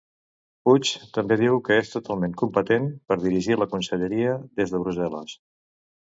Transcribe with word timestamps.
Puig 0.69 0.93
també 1.17 1.37
diu 1.41 1.59
que 1.67 1.77
és 1.81 1.91
totalment 1.97 2.33
competent 2.43 2.89
per 3.11 3.19
dirigir 3.27 3.59
la 3.61 3.69
conselleria 3.75 4.35
des 4.63 4.75
de 4.77 4.83
Brussel·les. 4.87 5.39